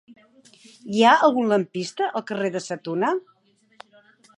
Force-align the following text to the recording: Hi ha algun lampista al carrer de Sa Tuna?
Hi 0.93 1.03
ha 1.03 1.11
algun 1.27 1.51
lampista 1.53 2.09
al 2.21 2.27
carrer 2.33 2.53
de 2.57 2.67
Sa 2.71 2.83
Tuna? 2.89 3.17